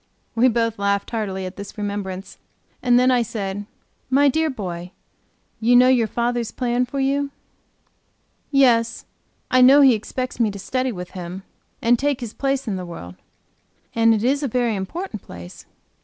We 0.33 0.47
both 0.47 0.79
laughed 0.79 1.11
heartily 1.11 1.45
at 1.45 1.57
this 1.57 1.77
remembrance, 1.77 2.39
and 2.81 2.97
then 2.99 3.11
I 3.11 3.21
said: 3.21 3.67
"My 4.09 4.29
dear 4.29 4.49
boy, 4.49 4.93
you 5.59 5.75
know 5.75 5.89
your 5.89 6.07
fathers 6.07 6.49
plan 6.49 6.87
for 6.87 6.99
you?" 6.99 7.29
"Yes, 8.49 9.05
I 9.51 9.61
know 9.61 9.81
he 9.81 9.93
expects 9.93 10.39
me 10.39 10.49
to 10.49 10.57
study 10.57 10.91
with 10.91 11.11
him, 11.11 11.43
and 11.83 11.99
take 11.99 12.19
his 12.19 12.33
place 12.33 12.67
in 12.67 12.77
the 12.77 12.83
world." 12.87 13.13
"And 13.93 14.11
it 14.15 14.23
is 14.23 14.41
a 14.41 14.47
very 14.47 14.75
important 14.75 15.21
place." 15.21 15.67